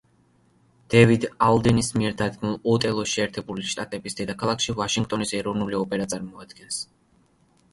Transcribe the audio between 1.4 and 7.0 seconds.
ალდენის მიერ დადგმულ „ოტელოს“ შეერთებული შტატების დედაქალაქში ვაშინგტონის ეროვნული ოპერა წარმოადგენს.